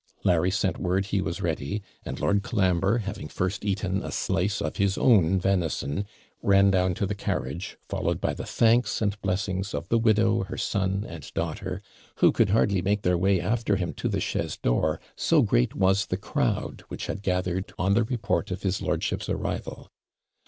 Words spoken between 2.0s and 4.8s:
and Lord Colambre, having first eaten a slice of